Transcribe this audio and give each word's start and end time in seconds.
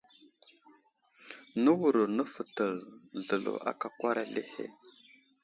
Nə 1.61 1.71
wuro 1.79 2.03
nəfətel 2.15 2.73
zlelo 3.25 3.53
aka 3.71 3.87
akwar 3.91 4.15
azlehe. 4.21 4.65